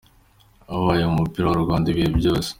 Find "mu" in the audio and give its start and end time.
1.09-1.17